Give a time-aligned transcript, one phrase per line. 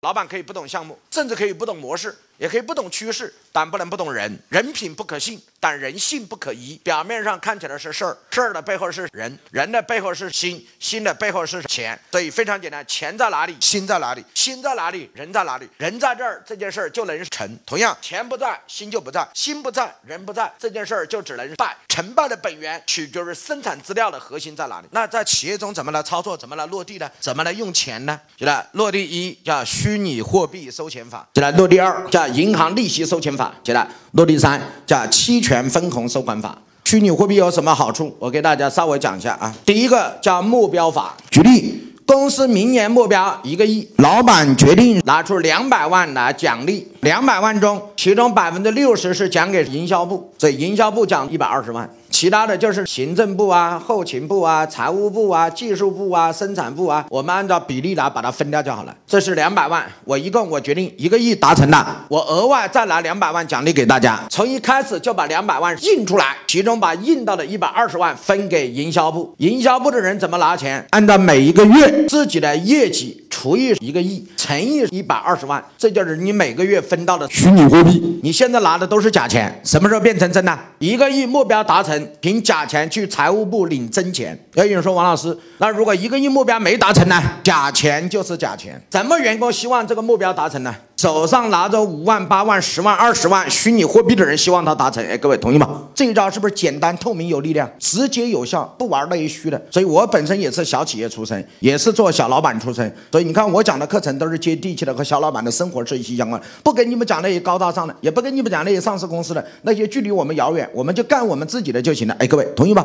[0.00, 4.38] 老板可以不懂项目，甚至可以不懂模式，也可以不懂趋势，但不能不懂人。
[4.48, 6.80] 人品不可信，但人性不可疑。
[6.82, 12.00] 表面上看起来是事儿，事儿的背后是人，人的背后是心，心的背后是钱。
[12.10, 17.58] 所以非常简单，钱在哪里，心在哪里，心在哪里，人在哪里，人在这儿，这件事儿就能成。
[17.66, 21.76] 同样，钱不在，心就不在；心不在，人不在，这件事儿就只能败。
[21.88, 24.88] 成败的本源取决于生产资料的核心在哪里。
[24.92, 27.10] 那在企业中怎么来操作，怎么来落地呢？
[27.20, 28.18] 怎么来用钱呢？
[28.38, 29.90] 就来落地一叫虚。
[30.00, 36.56] 拟货币收钱法，接来落地二叫银行利息收钱法，接来落地三叫期权分红收款法。
[36.84, 38.12] 虚拟货币有什么好处？
[38.18, 39.54] 我给大家稍微讲一下啊。
[39.64, 51.88] 第一个叫目标法，举例，公司明年目标一个亿，老板决定拿出两百万来奖励，两百万中，其中百分之六十是奖给营销部，所以营销部奖一百二十万。
[52.20, 58.94] 其他的就是行政部啊、后勤部啊、财务部啊、技术部啊、生产部啊，我们按照比例来把它分掉就好了。
[59.06, 64.20] 这是两百万，我一共我决定一个亿达成了，我额外再拿两百万奖励给大家。
[64.28, 69.34] 从一开始就把两百万印出来，其中把印到的一百二十万分给营销部。
[69.38, 70.86] 营销部的人怎么拿钱？
[70.90, 78.20] 按照每一个月自己的业绩除以一个亿乘以一百二十万，这就是你每个月分到的虚拟货币。
[78.22, 80.58] 你现在拿的都是假钱，什么时候变成真的？
[80.78, 82.06] 一个亿目标达成。
[82.20, 87.18] 凭假钱去财务部领真钱，有人说王老师，那如果一个亿目标没达成呢？
[87.42, 88.78] 假钱就是假钱。
[88.90, 90.76] 什么员工希望这个目标达成呢？
[91.00, 95.02] 手上拿着五万、八万、十万、二十万虚拟货币的人希望他达成。
[95.08, 95.84] 哎，各位同意吗？
[95.94, 99.58] 这一招是不是简单、透明、有力量、直接有效，不玩那一虚的？
[99.70, 106.38] 所以我本身也是小企业出身，也是做小老板出身，所以你看我讲的课程都是接地气的，和小老板的生活是息息相关。
[106.62, 112.14] 不跟你们讲那些高大上的，也不跟你们讲那些上市公司的，那些距离我们遥远，我们就干我们自己的就行了。
[112.18, 112.84] 哎，各位同意吗？